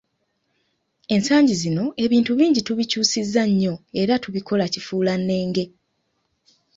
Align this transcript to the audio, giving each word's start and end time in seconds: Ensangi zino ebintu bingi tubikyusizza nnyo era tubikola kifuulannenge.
Ensangi 1.13 1.53
zino 1.61 1.83
ebintu 2.05 2.31
bingi 2.39 2.61
tubikyusizza 2.67 3.43
nnyo 3.49 3.73
era 4.01 4.13
tubikola 4.23 4.65
kifuulannenge. 4.73 5.63